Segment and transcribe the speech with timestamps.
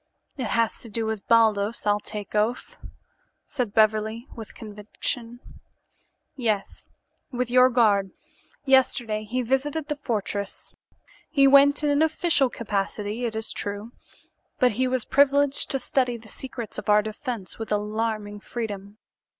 [0.35, 2.75] "It has to do with Baldos, I'll take oath,"
[3.45, 5.41] said Beverly, with conviction.
[6.35, 6.83] "Yes,
[7.31, 8.09] with your guard.
[8.65, 10.73] Yesterday he visited the fortress.
[11.29, 13.91] He went in an official capacity, it is true,
[14.57, 18.97] but he was privileged to study the secrets of our defense with alarming freedom.